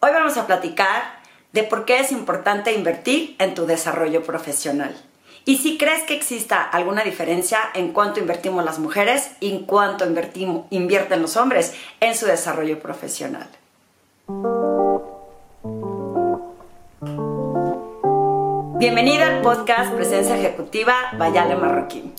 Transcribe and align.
Hoy 0.00 0.12
vamos 0.12 0.36
a 0.36 0.46
platicar 0.46 1.18
de 1.52 1.64
por 1.64 1.84
qué 1.84 1.98
es 1.98 2.12
importante 2.12 2.72
invertir 2.72 3.34
en 3.40 3.54
tu 3.54 3.66
desarrollo 3.66 4.22
profesional. 4.22 4.94
Y 5.44 5.58
si 5.58 5.76
crees 5.76 6.04
que 6.04 6.14
exista 6.14 6.62
alguna 6.62 7.02
diferencia 7.02 7.58
en 7.74 7.92
cuánto 7.92 8.20
invertimos 8.20 8.64
las 8.64 8.78
mujeres 8.78 9.32
y 9.40 9.50
en 9.50 9.64
cuánto 9.64 10.06
invierten 10.70 11.20
los 11.20 11.36
hombres 11.36 11.74
en 11.98 12.14
su 12.14 12.26
desarrollo 12.26 12.78
profesional. 12.78 13.48
Bienvenida 18.78 19.26
al 19.26 19.42
podcast 19.42 19.92
Presencia 19.94 20.38
Ejecutiva 20.38 20.94
Bayale 21.18 21.56
Marroquín. 21.56 22.14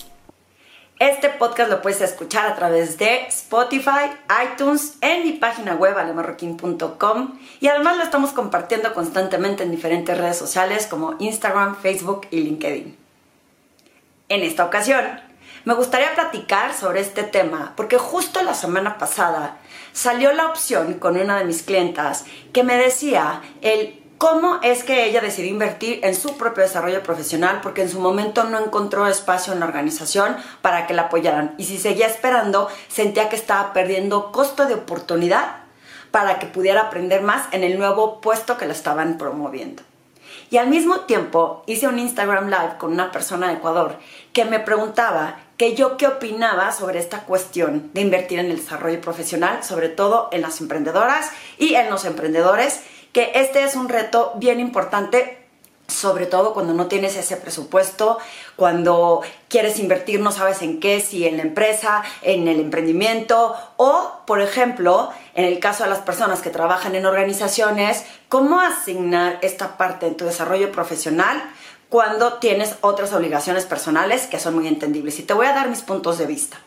Este 0.99 1.29
podcast 1.29 1.71
lo 1.71 1.81
puedes 1.81 2.01
escuchar 2.01 2.45
a 2.45 2.55
través 2.55 2.97
de 2.97 3.25
Spotify, 3.27 4.11
iTunes, 4.43 4.97
en 4.99 5.23
mi 5.23 5.31
página 5.31 5.75
web 5.75 5.97
alemarroquín.com 5.97 7.39
y 7.61 7.67
además 7.69 7.95
lo 7.95 8.03
estamos 8.03 8.31
compartiendo 8.31 8.93
constantemente 8.93 9.63
en 9.63 9.71
diferentes 9.71 10.17
redes 10.17 10.35
sociales 10.35 10.87
como 10.87 11.15
Instagram, 11.19 11.77
Facebook 11.77 12.27
y 12.31 12.41
LinkedIn. 12.41 12.97
En 14.27 14.41
esta 14.41 14.65
ocasión, 14.65 15.21
me 15.63 15.73
gustaría 15.73 16.13
platicar 16.15 16.73
sobre 16.73 16.99
este 16.99 17.23
tema 17.23 17.71
porque 17.77 17.97
justo 17.97 18.43
la 18.43 18.53
semana 18.53 18.97
pasada 18.97 19.55
salió 19.93 20.33
la 20.33 20.47
opción 20.47 20.95
con 20.95 21.15
una 21.15 21.37
de 21.37 21.45
mis 21.45 21.63
clientas 21.63 22.25
que 22.51 22.63
me 22.63 22.75
decía 22.75 23.41
el 23.61 23.98
cómo 24.19 24.59
es 24.63 24.83
que 24.83 25.05
ella 25.05 25.21
decidió 25.21 25.49
invertir 25.49 26.01
en 26.03 26.13
su 26.13 26.35
propio 26.35 26.63
desarrollo 26.63 27.01
profesional 27.01 27.61
porque 27.63 27.81
en 27.81 27.89
su 27.89 28.01
momento 28.01 28.43
no 28.43 28.59
encontró 28.59 29.07
espacio 29.07 29.53
en 29.53 29.61
la 29.61 29.65
organización 29.65 30.35
para 30.61 30.85
que 30.85 30.93
la 30.93 31.03
apoyaran 31.03 31.55
y 31.57 31.63
si 31.63 31.77
seguía 31.77 32.05
esperando 32.05 32.67
sentía 32.89 33.29
que 33.29 33.37
estaba 33.37 33.71
perdiendo 33.71 34.33
costo 34.33 34.65
de 34.65 34.73
oportunidad 34.73 35.61
para 36.11 36.37
que 36.37 36.47
pudiera 36.47 36.81
aprender 36.81 37.21
más 37.21 37.47
en 37.53 37.63
el 37.63 37.79
nuevo 37.79 38.19
puesto 38.19 38.57
que 38.57 38.65
la 38.65 38.73
estaban 38.73 39.17
promoviendo. 39.17 39.83
Y 40.51 40.57
al 40.57 40.67
mismo 40.67 41.01
tiempo 41.01 41.63
hice 41.65 41.87
un 41.87 41.97
Instagram 41.97 42.47
Live 42.47 42.77
con 42.77 42.91
una 42.91 43.11
persona 43.11 43.47
de 43.47 43.53
Ecuador 43.53 43.97
que 44.33 44.43
me 44.43 44.59
preguntaba 44.59 45.37
que 45.57 45.75
yo 45.75 45.95
qué 45.97 46.07
opinaba 46.07 46.71
sobre 46.71 46.99
esta 46.99 47.21
cuestión 47.21 47.91
de 47.93 48.01
invertir 48.01 48.39
en 48.39 48.47
el 48.47 48.57
desarrollo 48.57 48.99
profesional, 48.99 49.63
sobre 49.63 49.89
todo 49.89 50.29
en 50.31 50.41
las 50.41 50.59
emprendedoras 50.59 51.31
y 51.57 51.75
en 51.75 51.89
los 51.89 52.05
emprendedores 52.05 52.81
que 53.13 53.31
este 53.35 53.63
es 53.63 53.75
un 53.75 53.89
reto 53.89 54.33
bien 54.35 54.59
importante 54.59 55.39
sobre 55.89 56.25
todo 56.25 56.53
cuando 56.53 56.73
no 56.73 56.87
tienes 56.87 57.15
ese 57.15 57.35
presupuesto, 57.35 58.19
cuando 58.55 59.21
quieres 59.47 59.79
invertir 59.79 60.19
no 60.19 60.31
sabes 60.31 60.61
en 60.61 60.79
qué, 60.79 61.01
si 61.01 61.27
en 61.27 61.37
la 61.37 61.43
empresa, 61.43 62.03
en 62.21 62.47
el 62.47 62.59
emprendimiento 62.59 63.55
o, 63.77 64.21
por 64.25 64.41
ejemplo, 64.41 65.09
en 65.33 65.45
el 65.45 65.59
caso 65.59 65.83
de 65.83 65.89
las 65.89 65.99
personas 65.99 66.41
que 66.41 66.49
trabajan 66.49 66.95
en 66.95 67.05
organizaciones, 67.05 68.05
cómo 68.29 68.59
asignar 68.59 69.39
esta 69.41 69.77
parte 69.77 70.07
en 70.07 70.15
tu 70.15 70.25
desarrollo 70.25 70.71
profesional 70.71 71.41
cuando 71.89 72.33
tienes 72.33 72.75
otras 72.81 73.13
obligaciones 73.13 73.65
personales 73.65 74.27
que 74.27 74.39
son 74.39 74.55
muy 74.55 74.67
entendibles. 74.67 75.19
Y 75.19 75.23
te 75.23 75.33
voy 75.33 75.47
a 75.47 75.53
dar 75.53 75.69
mis 75.69 75.81
puntos 75.81 76.19
de 76.19 76.27
vista. 76.27 76.59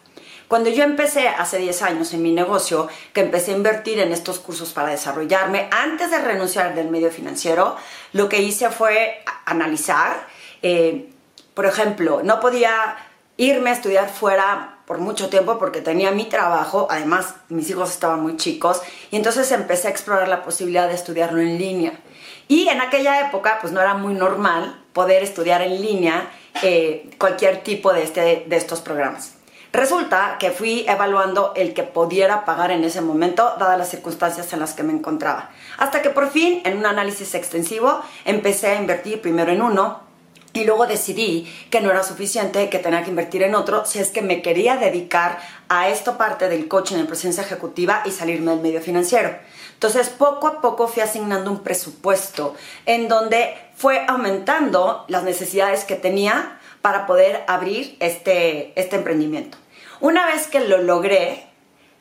Cuando 0.53 0.69
yo 0.69 0.85
empecé 0.85 1.29
hace 1.29 1.57
10 1.57 1.81
años 1.81 2.13
en 2.13 2.21
mi 2.21 2.31
negocio, 2.31 2.87
que 3.15 3.23
empecé 3.23 3.53
a 3.53 3.57
invertir 3.57 3.99
en 4.01 4.13
estos 4.13 4.39
cursos 4.39 4.75
para 4.75 4.91
desarrollarme, 4.91 5.71
antes 5.71 6.11
de 6.11 6.19
renunciar 6.19 6.75
del 6.75 6.91
medio 6.91 7.11
financiero, 7.11 7.75
lo 8.13 8.29
que 8.29 8.43
hice 8.43 8.69
fue 8.69 9.23
analizar, 9.47 10.27
eh, 10.61 11.09
por 11.55 11.65
ejemplo, 11.65 12.21
no 12.23 12.39
podía 12.41 12.99
irme 13.39 13.71
a 13.71 13.73
estudiar 13.73 14.11
fuera 14.11 14.81
por 14.85 14.99
mucho 14.99 15.31
tiempo 15.31 15.59
porque 15.59 15.81
tenía 15.81 16.11
mi 16.11 16.27
trabajo, 16.27 16.87
además 16.91 17.35
mis 17.49 17.71
hijos 17.71 17.91
estaban 17.91 18.21
muy 18.21 18.37
chicos, 18.37 18.83
y 19.11 19.17
entonces 19.17 19.51
empecé 19.53 19.89
a 19.89 19.91
explorar 19.91 20.29
la 20.29 20.43
posibilidad 20.43 20.87
de 20.87 20.97
estudiarlo 20.97 21.41
en 21.41 21.57
línea. 21.57 21.99
Y 22.49 22.69
en 22.69 22.83
aquella 22.83 23.27
época, 23.27 23.57
pues 23.63 23.73
no 23.73 23.81
era 23.81 23.95
muy 23.95 24.13
normal 24.13 24.85
poder 24.93 25.23
estudiar 25.23 25.63
en 25.63 25.81
línea 25.81 26.31
eh, 26.63 27.09
cualquier 27.19 27.63
tipo 27.63 27.95
de, 27.95 28.03
este, 28.03 28.45
de 28.47 28.57
estos 28.59 28.83
programas. 28.83 29.37
Resulta 29.73 30.37
que 30.39 30.51
fui 30.51 30.85
evaluando 30.87 31.55
el 31.57 31.73
que 31.73 31.83
pudiera 31.83 32.45
pagar 32.45 32.71
en 32.71 32.85
ese 32.85 33.01
momento, 33.01 33.55
dadas 33.59 33.79
las 33.79 33.89
circunstancias 33.89 34.53
en 34.53 34.61
las 34.61 34.75
que 34.75 34.83
me 34.83 34.93
encontraba. 34.93 35.51
Hasta 35.79 36.03
que 36.03 36.11
por 36.11 36.29
fin, 36.31 36.61
en 36.67 36.77
un 36.77 36.85
análisis 36.85 37.35
extensivo, 37.35 38.03
empecé 38.27 38.67
a 38.69 38.81
invertir 38.81 39.23
primero 39.23 39.51
en 39.51 39.63
uno, 39.63 40.01
y 40.53 40.65
luego 40.65 40.87
decidí 40.87 41.51
que 41.71 41.81
no 41.81 41.91
era 41.91 42.03
suficiente, 42.03 42.69
que 42.69 42.79
tenía 42.79 43.03
que 43.03 43.09
invertir 43.09 43.43
en 43.43 43.55
otro, 43.55 43.87
si 43.87 43.99
es 43.99 44.11
que 44.11 44.21
me 44.21 44.43
quería 44.43 44.77
dedicar 44.77 45.39
a 45.71 45.89
esta 45.89 46.19
parte 46.19 46.51
del 46.51 46.69
coaching 46.69 46.97
en 46.97 47.07
presencia 47.07 47.43
ejecutiva 47.43 48.03
y 48.05 48.11
salirme 48.11 48.51
del 48.51 48.61
medio 48.61 48.83
financiero. 48.83 49.35
Entonces, 49.73 50.11
poco 50.11 50.49
a 50.49 50.61
poco 50.61 50.89
fui 50.89 51.03
asignando 51.03 51.51
un 51.51 51.61
presupuesto 51.61 52.55
en 52.85 53.09
donde 53.09 53.55
fue 53.75 54.05
aumentando 54.07 55.07
las 55.09 55.25
necesidades 55.25 55.85
que 55.85 55.97
tenía 55.97 56.59
para 56.83 57.07
poder 57.07 57.45
abrir 57.47 57.97
este, 58.01 58.79
este 58.79 58.97
emprendimiento. 58.97 59.62
Una 60.03 60.27
vez 60.27 60.49
que 60.49 60.59
lo 60.59 60.79
logré, 60.79 61.47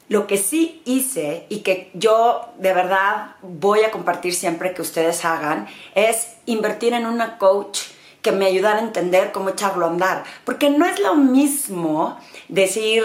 lo 0.10 0.26
que 0.26 0.38
sí 0.38 0.82
hice 0.86 1.46
y 1.50 1.60
que 1.60 1.92
yo 1.94 2.52
de 2.58 2.74
verdad 2.74 3.36
voy 3.44 3.82
a 3.82 3.92
compartir 3.92 4.34
siempre 4.34 4.74
que 4.74 4.82
ustedes 4.82 5.24
hagan 5.24 5.68
es 5.94 6.30
invertir 6.48 6.94
en 6.94 7.06
una 7.06 7.38
coach 7.38 7.82
que 8.24 8.32
me 8.32 8.48
ayudara 8.48 8.80
a 8.80 8.82
entender 8.82 9.32
cómo 9.32 9.50
echarlo 9.50 9.86
a 9.86 9.90
andar. 9.90 10.24
Porque 10.46 10.72
no 10.72 10.88
es 10.88 11.00
lo 11.00 11.14
mismo 11.14 12.18
decir, 12.48 13.04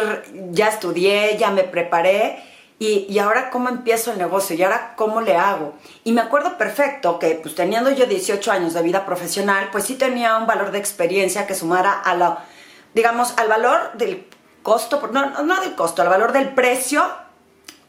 ya 0.53 0.69
estudié, 0.69 1.37
ya 1.37 1.51
me 1.51 1.65
preparé 1.65 2.43
y, 2.79 3.05
y, 3.06 3.19
ahora 3.19 3.51
cómo 3.51 3.69
empiezo 3.69 4.12
el 4.12 4.19
negocio 4.19 4.56
y 4.56 4.62
ahora 4.62 4.95
cómo 4.97 5.21
le 5.21 5.37
hago. 5.37 5.75
Y 6.05 6.12
me 6.12 6.23
acuerdo 6.23 6.56
perfecto 6.56 7.19
que 7.19 7.35
pues 7.35 7.55
teniendo 7.55 7.91
yo 7.91 8.06
18 8.06 8.51
años 8.51 8.73
de 8.73 8.81
vida 8.81 9.05
profesional, 9.05 9.69
pues 9.73 9.85
sí 9.85 9.97
tenía 9.97 10.39
un 10.39 10.47
valor 10.47 10.71
de 10.71 10.79
experiencia 10.79 11.47
que 11.47 11.55
sumara 11.55 11.93
a 11.93 12.15
la, 12.15 12.47
digamos, 12.95 13.35
al 13.37 13.49
valor 13.49 13.93
del 13.99 14.27
costo, 14.66 15.00
no, 15.12 15.44
no 15.44 15.60
del 15.60 15.77
costo, 15.77 16.03
al 16.03 16.09
valor 16.09 16.32
del 16.32 16.49
precio 16.49 17.04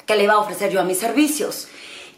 que 0.05 0.15
le 0.15 0.25
iba 0.25 0.33
a 0.33 0.38
ofrecer 0.38 0.71
yo 0.71 0.79
a 0.79 0.83
mis 0.83 0.99
servicios. 0.99 1.69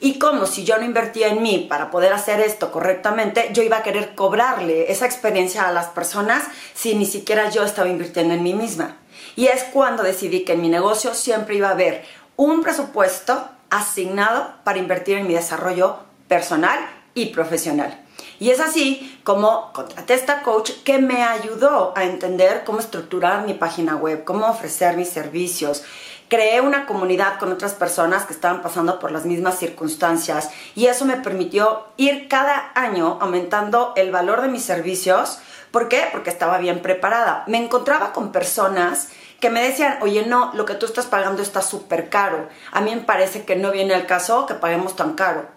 Y 0.01 0.19
como 0.19 0.45
si 0.45 0.65
yo 0.65 0.77
no 0.77 0.83
invertía 0.83 1.29
en 1.29 1.41
mí 1.41 1.65
para 1.69 1.89
poder 1.89 2.11
hacer 2.11 2.41
esto 2.41 2.69
correctamente, 2.69 3.51
yo 3.53 3.63
iba 3.63 3.77
a 3.77 3.83
querer 3.83 4.15
cobrarle 4.15 4.91
esa 4.91 5.05
experiencia 5.05 5.65
a 5.65 5.71
las 5.71 5.87
personas 5.87 6.43
si 6.73 6.93
ni 6.95 7.05
siquiera 7.05 7.49
yo 7.49 7.63
estaba 7.63 7.87
invirtiendo 7.87 8.33
en 8.33 8.43
mí 8.43 8.53
misma. 8.53 8.97
Y 9.37 9.47
es 9.47 9.63
cuando 9.63 10.03
decidí 10.03 10.43
que 10.43 10.53
en 10.53 10.61
mi 10.61 10.67
negocio 10.67 11.13
siempre 11.13 11.55
iba 11.55 11.69
a 11.69 11.71
haber 11.71 12.03
un 12.35 12.61
presupuesto 12.61 13.47
asignado 13.69 14.55
para 14.65 14.79
invertir 14.79 15.19
en 15.19 15.27
mi 15.27 15.35
desarrollo 15.35 15.99
personal 16.27 16.79
y 17.13 17.27
profesional. 17.27 17.97
Y 18.39 18.51
es 18.51 18.61
así 18.61 19.19
como 19.23 19.73
contraté 19.73 20.13
esta 20.13 20.43
coach 20.43 20.71
que 20.85 20.99
me 20.99 21.23
ayudó 21.23 21.93
a 21.95 22.05
entender 22.05 22.63
cómo 22.65 22.79
estructurar 22.79 23.45
mi 23.45 23.53
página 23.53 23.97
web, 23.97 24.23
cómo 24.23 24.47
ofrecer 24.47 24.95
mis 24.95 25.09
servicios. 25.09 25.83
Creé 26.29 26.61
una 26.61 26.85
comunidad 26.85 27.37
con 27.37 27.51
otras 27.51 27.73
personas 27.73 28.25
que 28.25 28.33
estaban 28.33 28.61
pasando 28.61 28.99
por 28.99 29.11
las 29.11 29.25
mismas 29.25 29.57
circunstancias 29.57 30.51
y 30.75 30.85
eso 30.85 31.03
me 31.03 31.17
permitió 31.17 31.87
ir 31.97 32.27
cada 32.29 32.71
año 32.75 33.17
aumentando 33.19 33.93
el 33.97 34.11
valor 34.11 34.41
de 34.41 34.47
mis 34.47 34.63
servicios. 34.63 35.39
¿Por 35.71 35.89
qué? 35.89 36.07
Porque 36.11 36.29
estaba 36.29 36.59
bien 36.59 36.81
preparada. 36.81 37.43
Me 37.47 37.57
encontraba 37.57 38.13
con 38.13 38.31
personas 38.31 39.09
que 39.39 39.49
me 39.49 39.63
decían, 39.63 39.97
oye, 40.01 40.25
no, 40.25 40.51
lo 40.53 40.65
que 40.65 40.75
tú 40.75 40.85
estás 40.85 41.07
pagando 41.07 41.41
está 41.41 41.61
súper 41.61 42.09
caro. 42.09 42.47
A 42.71 42.81
mí 42.81 42.93
me 42.95 43.01
parece 43.01 43.43
que 43.43 43.55
no 43.55 43.71
viene 43.71 43.93
al 43.93 44.05
caso 44.05 44.45
que 44.45 44.53
paguemos 44.53 44.95
tan 44.95 45.13
caro. 45.13 45.47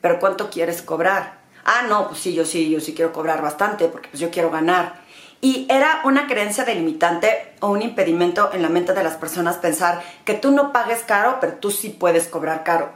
Pero 0.00 0.20
¿cuánto 0.20 0.50
quieres 0.50 0.82
cobrar? 0.82 1.43
Ah, 1.64 1.82
no, 1.88 2.08
pues 2.08 2.20
sí, 2.20 2.34
yo 2.34 2.44
sí, 2.44 2.70
yo 2.70 2.80
sí 2.80 2.94
quiero 2.94 3.12
cobrar 3.12 3.42
bastante 3.42 3.88
porque 3.88 4.08
pues 4.08 4.20
yo 4.20 4.30
quiero 4.30 4.50
ganar. 4.50 5.02
Y 5.40 5.66
era 5.68 6.00
una 6.04 6.26
creencia 6.26 6.64
delimitante 6.64 7.52
o 7.60 7.68
un 7.68 7.82
impedimento 7.82 8.50
en 8.52 8.62
la 8.62 8.70
mente 8.70 8.94
de 8.94 9.04
las 9.04 9.16
personas 9.16 9.56
pensar 9.56 10.02
que 10.24 10.34
tú 10.34 10.50
no 10.50 10.72
pagues 10.72 11.02
caro, 11.02 11.38
pero 11.40 11.54
tú 11.54 11.70
sí 11.70 11.90
puedes 11.90 12.28
cobrar 12.28 12.64
caro. 12.64 12.92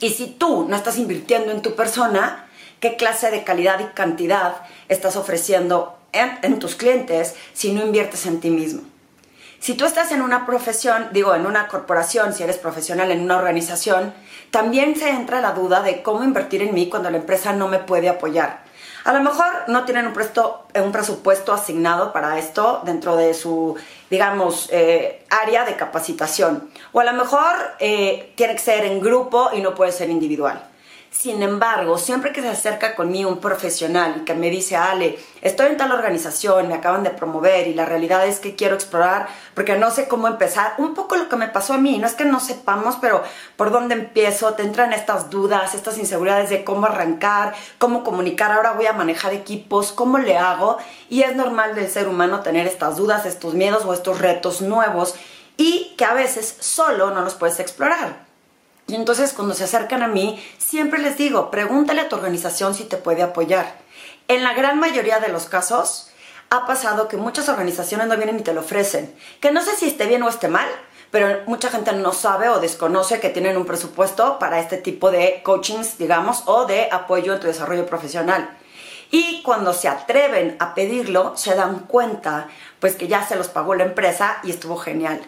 Y 0.00 0.10
si 0.10 0.26
tú 0.26 0.66
no 0.68 0.76
estás 0.76 0.98
invirtiendo 0.98 1.52
en 1.52 1.62
tu 1.62 1.74
persona, 1.74 2.48
¿qué 2.80 2.96
clase 2.96 3.30
de 3.30 3.44
calidad 3.44 3.78
y 3.80 3.94
cantidad 3.94 4.56
estás 4.88 5.16
ofreciendo 5.16 5.96
en, 6.12 6.38
en 6.42 6.58
tus 6.58 6.74
clientes 6.74 7.36
si 7.52 7.72
no 7.72 7.84
inviertes 7.84 8.26
en 8.26 8.40
ti 8.40 8.50
mismo? 8.50 8.82
Si 9.60 9.74
tú 9.74 9.84
estás 9.84 10.12
en 10.12 10.22
una 10.22 10.46
profesión, 10.46 11.08
digo, 11.12 11.34
en 11.34 11.46
una 11.46 11.68
corporación, 11.68 12.32
si 12.32 12.42
eres 12.42 12.58
profesional 12.58 13.10
en 13.10 13.22
una 13.22 13.38
organización, 13.38 14.14
también 14.50 14.96
se 14.96 15.10
entra 15.10 15.40
la 15.40 15.52
duda 15.52 15.82
de 15.82 16.02
cómo 16.02 16.22
invertir 16.22 16.62
en 16.62 16.74
mí 16.74 16.88
cuando 16.88 17.10
la 17.10 17.16
empresa 17.16 17.52
no 17.52 17.68
me 17.68 17.78
puede 17.78 18.08
apoyar. 18.08 18.64
A 19.04 19.12
lo 19.12 19.20
mejor 19.20 19.46
no 19.68 19.84
tienen 19.84 20.06
un, 20.06 20.14
un 20.82 20.92
presupuesto 20.92 21.52
asignado 21.52 22.12
para 22.12 22.38
esto 22.38 22.82
dentro 22.84 23.16
de 23.16 23.34
su, 23.34 23.76
digamos, 24.10 24.68
eh, 24.72 25.24
área 25.30 25.64
de 25.64 25.76
capacitación. 25.76 26.70
O 26.92 26.98
a 26.98 27.04
lo 27.04 27.12
mejor 27.12 27.54
eh, 27.78 28.32
tiene 28.34 28.54
que 28.54 28.60
ser 28.60 28.84
en 28.84 29.00
grupo 29.00 29.50
y 29.52 29.60
no 29.60 29.76
puede 29.76 29.92
ser 29.92 30.10
individual. 30.10 30.60
Sin 31.18 31.42
embargo, 31.42 31.96
siempre 31.96 32.30
que 32.30 32.42
se 32.42 32.48
acerca 32.48 32.94
conmigo 32.94 33.30
un 33.30 33.40
profesional 33.40 34.18
y 34.18 34.24
que 34.26 34.34
me 34.34 34.50
dice, 34.50 34.76
Ale, 34.76 35.18
estoy 35.40 35.68
en 35.68 35.78
tal 35.78 35.90
organización, 35.92 36.68
me 36.68 36.74
acaban 36.74 37.02
de 37.04 37.10
promover 37.10 37.66
y 37.68 37.74
la 37.74 37.86
realidad 37.86 38.26
es 38.26 38.38
que 38.38 38.54
quiero 38.54 38.74
explorar 38.74 39.26
porque 39.54 39.78
no 39.78 39.90
sé 39.90 40.08
cómo 40.08 40.28
empezar, 40.28 40.74
un 40.76 40.94
poco 40.94 41.16
lo 41.16 41.30
que 41.30 41.36
me 41.36 41.48
pasó 41.48 41.72
a 41.72 41.78
mí, 41.78 41.96
no 41.96 42.06
es 42.06 42.12
que 42.12 42.26
no 42.26 42.38
sepamos, 42.38 42.96
pero 43.00 43.22
por 43.56 43.70
dónde 43.70 43.94
empiezo, 43.94 44.52
te 44.54 44.62
entran 44.62 44.92
estas 44.92 45.30
dudas, 45.30 45.74
estas 45.74 45.96
inseguridades 45.96 46.50
de 46.50 46.64
cómo 46.64 46.84
arrancar, 46.84 47.54
cómo 47.78 48.04
comunicar, 48.04 48.52
ahora 48.52 48.72
voy 48.72 48.86
a 48.86 48.92
manejar 48.92 49.32
equipos, 49.32 49.92
cómo 49.92 50.18
le 50.18 50.36
hago 50.36 50.76
y 51.08 51.22
es 51.22 51.34
normal 51.34 51.74
del 51.74 51.90
ser 51.90 52.08
humano 52.08 52.40
tener 52.40 52.66
estas 52.66 52.98
dudas, 52.98 53.24
estos 53.24 53.54
miedos 53.54 53.86
o 53.86 53.94
estos 53.94 54.20
retos 54.20 54.60
nuevos 54.60 55.14
y 55.56 55.94
que 55.96 56.04
a 56.04 56.12
veces 56.12 56.58
solo 56.60 57.10
no 57.10 57.22
los 57.22 57.34
puedes 57.34 57.58
explorar. 57.58 58.25
Y 58.88 58.94
entonces 58.94 59.32
cuando 59.32 59.54
se 59.54 59.64
acercan 59.64 60.02
a 60.02 60.08
mí, 60.08 60.42
siempre 60.58 61.00
les 61.00 61.16
digo, 61.16 61.50
pregúntale 61.50 62.02
a 62.02 62.08
tu 62.08 62.16
organización 62.16 62.74
si 62.74 62.84
te 62.84 62.96
puede 62.96 63.22
apoyar. 63.22 63.78
En 64.28 64.44
la 64.44 64.54
gran 64.54 64.78
mayoría 64.78 65.18
de 65.18 65.28
los 65.28 65.46
casos, 65.46 66.10
ha 66.50 66.66
pasado 66.66 67.08
que 67.08 67.16
muchas 67.16 67.48
organizaciones 67.48 68.06
no 68.06 68.16
vienen 68.16 68.38
y 68.38 68.42
te 68.42 68.54
lo 68.54 68.60
ofrecen. 68.60 69.12
Que 69.40 69.50
no 69.50 69.62
sé 69.62 69.74
si 69.76 69.88
esté 69.88 70.06
bien 70.06 70.22
o 70.22 70.28
esté 70.28 70.48
mal, 70.48 70.68
pero 71.10 71.42
mucha 71.46 71.70
gente 71.70 71.92
no 71.92 72.12
sabe 72.12 72.48
o 72.48 72.60
desconoce 72.60 73.20
que 73.20 73.30
tienen 73.30 73.56
un 73.56 73.66
presupuesto 73.66 74.38
para 74.38 74.60
este 74.60 74.76
tipo 74.76 75.10
de 75.10 75.40
coachings, 75.42 75.98
digamos, 75.98 76.42
o 76.46 76.66
de 76.66 76.88
apoyo 76.92 77.34
en 77.34 77.40
tu 77.40 77.46
desarrollo 77.48 77.86
profesional. 77.86 78.56
Y 79.10 79.42
cuando 79.42 79.72
se 79.72 79.88
atreven 79.88 80.56
a 80.58 80.74
pedirlo, 80.74 81.36
se 81.36 81.54
dan 81.54 81.80
cuenta 81.80 82.48
pues 82.80 82.96
que 82.96 83.08
ya 83.08 83.26
se 83.26 83.36
los 83.36 83.48
pagó 83.48 83.74
la 83.74 83.84
empresa 83.84 84.38
y 84.42 84.50
estuvo 84.50 84.76
genial. 84.76 85.20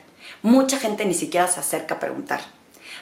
Mucha 0.43 0.78
gente 0.78 1.04
ni 1.04 1.14
siquiera 1.14 1.49
se 1.49 1.61
acerca 1.61 1.96
a 1.96 2.00
preguntar. 2.00 2.57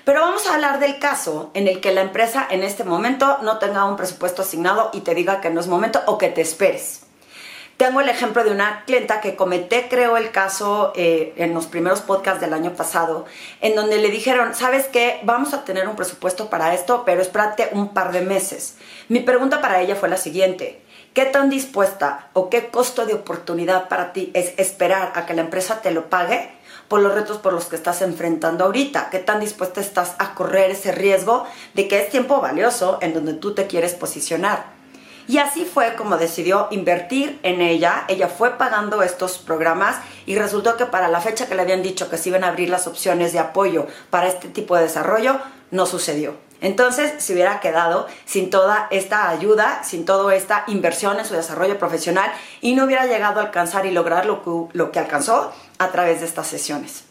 Pero 0.07 0.21
vamos 0.21 0.47
a 0.47 0.55
hablar 0.55 0.79
del 0.79 1.01
caso 1.01 1.51
en 1.55 1.67
el 1.67 1.81
que 1.81 1.93
la 1.93 2.01
empresa 2.01 2.47
en 2.49 2.63
este 2.63 2.85
momento 2.85 3.39
no 3.43 3.59
tenga 3.59 3.87
un 3.87 3.97
presupuesto 3.97 4.43
asignado 4.43 4.91
y 4.93 5.01
te 5.01 5.17
diga 5.17 5.41
que 5.41 5.51
no 5.51 5.59
es 5.59 5.67
momento 5.67 6.01
o 6.07 6.17
que 6.17 6.29
te 6.29 6.43
esperes. 6.43 7.01
Tengo 7.77 8.01
el 8.01 8.09
ejemplo 8.09 8.45
de 8.45 8.53
una 8.53 8.85
clienta 8.87 9.21
que 9.21 9.35
comenté, 9.35 9.89
creo, 9.91 10.17
el 10.17 10.31
caso 10.31 10.93
eh, 10.95 11.35
en 11.39 11.55
los 11.55 11.67
primeros 11.67 12.03
podcasts 12.03 12.41
del 12.41 12.55
año 12.55 12.75
pasado, 12.75 13.25
en 13.61 13.75
donde 13.75 13.99
le 13.99 14.11
dijeron, 14.11 14.55
¿sabes 14.55 14.87
qué? 14.87 15.19
Vamos 15.25 15.53
a 15.55 15.65
tener 15.65 15.89
un 15.89 15.97
presupuesto 15.97 16.49
para 16.51 16.73
esto, 16.73 17.03
pero 17.05 17.21
espérate 17.21 17.71
un 17.73 17.93
par 17.93 18.13
de 18.13 18.21
meses. 18.21 18.77
Mi 19.09 19.19
pregunta 19.19 19.61
para 19.61 19.81
ella 19.81 19.97
fue 19.97 20.09
la 20.09 20.19
siguiente. 20.19 20.81
¿Qué 21.15 21.25
tan 21.25 21.51
dispuesta 21.51 22.29
o 22.33 22.49
qué 22.49 22.69
costo 22.69 23.07
de 23.07 23.15
oportunidad 23.15 23.89
para 23.89 24.13
ti 24.13 24.31
es 24.35 24.55
esperar 24.57 25.11
a 25.17 25.27
que 25.27 25.35
la 25.35 25.43
empresa 25.43 25.83
te 25.83 25.91
lo 25.91 26.09
pague 26.09 26.56
por 26.89 27.01
los 27.01 27.15
retos 27.15 27.39
por 27.39 27.53
los 27.53 27.67
que 27.67 27.77
estás 27.77 28.03
enfrentando 28.03 28.65
ahorita. 28.65 29.11
¿Qué 29.11 29.19
tan 29.19 29.41
dispuesta 29.41 29.81
estás 29.81 30.15
a 30.19 30.35
correr 30.35 30.71
ese 30.71 30.93
riesgo 30.93 31.47
de 31.75 31.89
que 31.89 32.01
es 32.01 32.11
tiempo 32.11 32.41
valioso 32.41 32.99
en 33.03 33.15
donde 33.15 33.35
tú 33.35 33.55
te 33.55 33.67
quieres 33.67 33.95
posicionar? 33.95 34.77
Y 35.29 35.39
así 35.39 35.65
fue 35.65 35.95
como 35.97 36.19
decidió 36.19 36.69
invertir 36.71 37.41
en 37.43 37.61
ella. 37.61 38.05
Ella 38.09 38.29
fue 38.29 38.59
pagando 38.59 39.03
estos 39.03 39.39
programas 39.39 39.97
y 40.25 40.37
resultó 40.37 40.77
que 40.77 40.87
para 40.87 41.09
la 41.09 41.21
fecha 41.21 41.49
que 41.49 41.57
le 41.57 41.63
habían 41.63 41.83
dicho 41.83 42.09
que 42.09 42.17
se 42.17 42.29
iban 42.29 42.45
a 42.45 42.49
abrir 42.49 42.69
las 42.69 42.87
opciones 42.87 43.33
de 43.33 43.41
apoyo 43.41 43.87
para 44.11 44.29
este 44.29 44.49
tipo 44.49 44.77
de 44.77 44.83
desarrollo, 44.83 45.41
no 45.73 45.87
sucedió. 45.87 46.46
Entonces 46.61 47.23
se 47.23 47.33
hubiera 47.33 47.61
quedado 47.61 48.07
sin 48.25 48.51
toda 48.51 48.89
esta 48.91 49.29
ayuda, 49.29 49.83
sin 49.85 50.05
toda 50.05 50.35
esta 50.35 50.65
inversión 50.69 51.19
en 51.19 51.25
su 51.25 51.35
desarrollo 51.35 51.79
profesional 51.79 52.33
y 52.61 52.75
no 52.75 52.85
hubiera 52.85 53.07
llegado 53.07 53.41
a 53.41 53.45
alcanzar 53.45 53.87
y 53.87 53.91
lograr 53.91 54.27
lo 54.27 54.91
que, 54.93 54.99
alcanzó 54.99 55.53
a 55.79 55.89
través 55.89 56.21
de 56.21 56.27
estas 56.27 56.47
sesiones. 56.47 57.05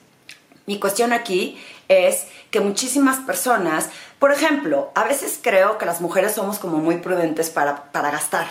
Mi 0.65 0.79
cuestión 0.79 1.13
aquí 1.13 1.61
es 1.87 2.25
que 2.49 2.59
muchísimas 2.59 3.17
personas, 3.17 3.89
por 4.17 4.31
ejemplo, 4.31 4.91
a 4.95 5.03
veces 5.03 5.39
creo 5.41 5.77
que 5.77 5.85
las 5.85 6.01
mujeres 6.01 6.33
somos 6.33 6.57
como 6.57 6.77
muy 6.77 6.97
prudentes 6.97 7.51
para 7.51 7.83
gastar 7.93 8.47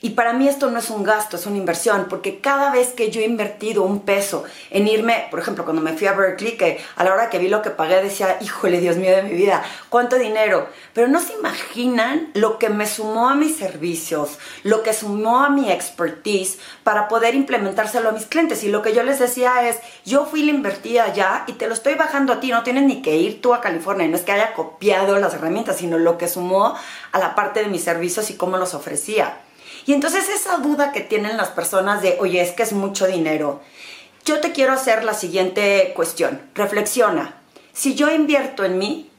y 0.00 0.10
para 0.10 0.32
mí 0.32 0.48
esto 0.48 0.70
no 0.70 0.78
es 0.78 0.90
un 0.90 1.04
gasto, 1.04 1.36
es 1.36 1.46
una 1.46 1.56
inversión, 1.56 2.06
porque 2.08 2.40
cada 2.40 2.72
vez 2.72 2.88
que 2.88 3.10
yo 3.10 3.20
he 3.20 3.24
invertido 3.24 3.84
un 3.84 4.00
peso 4.00 4.44
en 4.70 4.88
irme, 4.88 5.28
por 5.30 5.38
ejemplo, 5.38 5.64
cuando 5.64 5.80
me 5.80 5.96
fui 5.96 6.06
a 6.06 6.12
Berkeley, 6.12 6.56
que 6.56 6.80
a 6.96 7.04
la 7.04 7.14
hora 7.14 7.30
que 7.30 7.38
vi 7.38 7.48
lo 7.48 7.62
que 7.62 7.70
pagué 7.70 8.02
decía, 8.02 8.38
híjole, 8.40 8.80
Dios 8.80 8.96
mío 8.96 9.14
de 9.14 9.22
mi 9.22 9.34
vida, 9.34 9.62
cuánto 9.88 10.18
dinero. 10.18 10.68
Pero 10.92 11.08
no 11.08 11.20
se 11.20 11.34
imaginan 11.34 12.30
lo 12.34 12.58
que 12.58 12.68
me 12.68 12.86
sumó 12.86 13.28
a 13.28 13.34
mis 13.34 13.56
servicios, 13.56 14.38
lo 14.64 14.82
que 14.82 14.92
sumó 14.92 15.40
a 15.40 15.50
mi 15.50 15.70
expertise 15.70 16.58
para 16.82 17.08
poder 17.08 17.34
implementárselo 17.34 18.08
a 18.08 18.12
mis 18.12 18.26
clientes. 18.26 18.64
Y 18.64 18.68
lo 18.68 18.82
que 18.82 18.94
yo 18.94 19.02
les 19.02 19.18
decía 19.18 19.68
es, 19.68 19.78
yo 20.04 20.26
fui 20.26 20.42
la 20.42 20.50
invertida 20.50 21.04
allá 21.04 21.44
y 21.46 21.52
te 21.52 21.68
lo 21.68 21.74
estoy 21.74 21.94
bajando 21.94 22.32
a 22.32 22.40
ti, 22.40 22.50
no 22.50 22.62
tienes 22.62 22.84
ni 22.84 23.02
que 23.02 23.16
ir 23.16 23.40
tú 23.40 23.54
a 23.54 23.60
California, 23.60 24.08
no 24.08 24.16
es 24.16 24.22
que 24.22 24.32
haya 24.32 24.52
copiado 24.54 25.18
las 25.18 25.34
herramientas, 25.34 25.76
sino 25.76 25.98
lo 25.98 26.18
que 26.18 26.28
sumó 26.28 26.74
a 27.12 27.18
la 27.18 27.34
parte 27.34 27.60
de 27.60 27.68
mis 27.68 27.84
servicios 27.84 28.30
y 28.30 28.36
cómo 28.36 28.56
los 28.56 28.74
ofrecía. 28.74 29.38
Y 29.86 29.92
entonces 29.92 30.28
esa 30.28 30.58
duda 30.58 30.92
que 30.92 31.00
tienen 31.00 31.36
las 31.36 31.48
personas 31.48 32.02
de, 32.02 32.16
oye, 32.20 32.40
es 32.40 32.52
que 32.52 32.62
es 32.62 32.72
mucho 32.72 33.06
dinero. 33.06 33.60
Yo 34.24 34.40
te 34.40 34.52
quiero 34.52 34.72
hacer 34.72 35.04
la 35.04 35.14
siguiente 35.14 35.92
cuestión. 35.96 36.40
Reflexiona. 36.54 37.34
Si 37.72 37.94
yo 37.94 38.10
invierto 38.10 38.64
en 38.64 38.78
mí, 38.78 39.10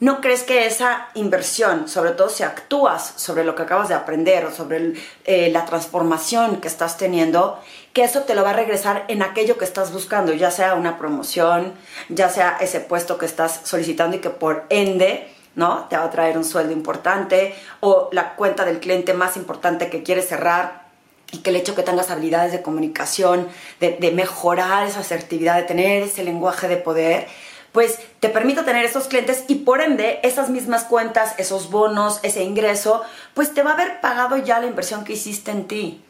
¿no 0.00 0.20
crees 0.20 0.42
que 0.42 0.66
esa 0.66 1.08
inversión, 1.14 1.88
sobre 1.88 2.10
todo 2.10 2.28
si 2.28 2.42
actúas 2.42 3.14
sobre 3.16 3.44
lo 3.44 3.54
que 3.54 3.62
acabas 3.62 3.88
de 3.88 3.94
aprender 3.94 4.44
o 4.44 4.52
sobre 4.52 4.94
eh, 5.24 5.48
la 5.50 5.64
transformación 5.64 6.60
que 6.60 6.68
estás 6.68 6.98
teniendo, 6.98 7.58
que 7.94 8.04
eso 8.04 8.22
te 8.22 8.34
lo 8.34 8.42
va 8.42 8.50
a 8.50 8.54
regresar 8.54 9.04
en 9.08 9.22
aquello 9.22 9.56
que 9.56 9.64
estás 9.64 9.92
buscando, 9.92 10.34
ya 10.34 10.50
sea 10.50 10.74
una 10.74 10.98
promoción, 10.98 11.72
ya 12.10 12.28
sea 12.28 12.58
ese 12.60 12.80
puesto 12.80 13.16
que 13.16 13.26
estás 13.26 13.60
solicitando 13.64 14.16
y 14.16 14.20
que 14.20 14.30
por 14.30 14.66
ende 14.68 15.33
¿no? 15.54 15.86
Te 15.88 15.96
va 15.96 16.04
a 16.04 16.10
traer 16.10 16.36
un 16.36 16.44
sueldo 16.44 16.72
importante 16.72 17.54
o 17.80 18.08
la 18.12 18.34
cuenta 18.34 18.64
del 18.64 18.80
cliente 18.80 19.14
más 19.14 19.36
importante 19.36 19.90
que 19.90 20.02
quieres 20.02 20.28
cerrar 20.28 20.84
y 21.32 21.38
que 21.38 21.50
el 21.50 21.56
hecho 21.56 21.74
que 21.74 21.82
tengas 21.82 22.10
habilidades 22.10 22.52
de 22.52 22.62
comunicación, 22.62 23.48
de, 23.80 24.12
mejorar 24.12 24.86
esa 24.86 25.00
asertividad, 25.00 25.56
de 25.56 25.64
tener 25.64 26.02
ese 26.02 26.22
lenguaje 26.22 26.68
de 26.68 26.76
poder, 26.76 27.26
pues 27.72 27.98
te 28.20 28.28
permite 28.28 28.62
tener 28.62 28.84
esos 28.84 29.08
clientes 29.08 29.44
y 29.48 29.56
por 29.56 29.80
ende 29.80 30.20
esas 30.22 30.48
mismas 30.48 30.84
cuentas, 30.84 31.34
esos 31.38 31.70
bonos, 31.70 32.20
ese 32.22 32.44
ingreso, 32.44 33.02
pues 33.34 33.52
te 33.52 33.64
va 33.64 33.72
a 33.72 33.74
haber 33.74 34.00
pagado 34.00 34.36
ya 34.36 34.60
la 34.60 34.66
inversión 34.66 35.02
que 35.04 35.14
hiciste 35.14 35.50
en 35.50 35.66
ti. 35.66 36.04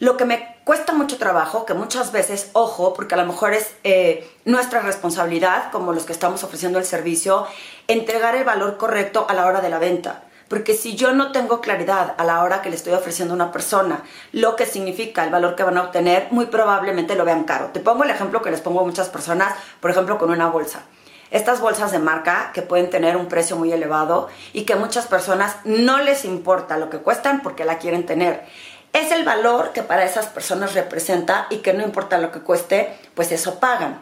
Lo 0.00 0.18
que 0.18 0.26
me 0.26 0.57
cuesta 0.68 0.92
mucho 0.92 1.16
trabajo, 1.16 1.64
que 1.64 1.72
muchas 1.72 2.12
veces, 2.12 2.50
ojo, 2.52 2.92
porque 2.92 3.14
a 3.14 3.16
lo 3.16 3.24
mejor 3.24 3.54
es 3.54 3.74
eh, 3.84 4.30
nuestra 4.44 4.82
responsabilidad, 4.82 5.70
como 5.72 5.94
los 5.94 6.04
que 6.04 6.12
estamos 6.12 6.44
ofreciendo 6.44 6.78
el 6.78 6.84
servicio, 6.84 7.46
entregar 7.86 8.36
el 8.36 8.44
valor 8.44 8.76
correcto 8.76 9.24
a 9.30 9.32
la 9.32 9.46
hora 9.46 9.62
de 9.62 9.70
la 9.70 9.78
venta. 9.78 10.24
Porque 10.46 10.74
si 10.74 10.94
yo 10.94 11.14
no 11.14 11.32
tengo 11.32 11.62
claridad 11.62 12.14
a 12.18 12.24
la 12.24 12.42
hora 12.42 12.60
que 12.60 12.68
le 12.68 12.76
estoy 12.76 12.92
ofreciendo 12.92 13.32
a 13.32 13.36
una 13.36 13.50
persona 13.50 14.02
lo 14.32 14.56
que 14.56 14.66
significa 14.66 15.24
el 15.24 15.30
valor 15.30 15.56
que 15.56 15.62
van 15.62 15.78
a 15.78 15.84
obtener, 15.84 16.26
muy 16.32 16.44
probablemente 16.44 17.14
lo 17.14 17.24
vean 17.24 17.44
caro. 17.44 17.68
Te 17.68 17.80
pongo 17.80 18.04
el 18.04 18.10
ejemplo 18.10 18.42
que 18.42 18.50
les 18.50 18.60
pongo 18.60 18.80
a 18.80 18.84
muchas 18.84 19.08
personas, 19.08 19.54
por 19.80 19.90
ejemplo, 19.90 20.18
con 20.18 20.28
una 20.28 20.50
bolsa. 20.50 20.82
Estas 21.30 21.60
bolsas 21.60 21.92
de 21.92 21.98
marca 21.98 22.52
que 22.54 22.62
pueden 22.62 22.88
tener 22.88 23.16
un 23.16 23.28
precio 23.28 23.56
muy 23.56 23.70
elevado 23.70 24.28
y 24.54 24.64
que 24.64 24.76
muchas 24.76 25.06
personas 25.06 25.56
no 25.64 25.98
les 25.98 26.24
importa 26.24 26.78
lo 26.78 26.88
que 26.88 26.98
cuestan 26.98 27.42
porque 27.42 27.66
la 27.66 27.78
quieren 27.78 28.06
tener 28.06 28.44
es 28.92 29.12
el 29.12 29.24
valor 29.24 29.72
que 29.72 29.82
para 29.82 30.04
esas 30.04 30.26
personas 30.26 30.74
representa 30.74 31.46
y 31.50 31.58
que 31.58 31.72
no 31.72 31.84
importa 31.84 32.18
lo 32.18 32.32
que 32.32 32.40
cueste, 32.40 32.96
pues 33.14 33.32
eso 33.32 33.60
pagan. 33.60 34.00